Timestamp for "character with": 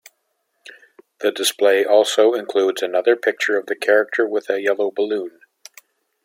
3.75-4.49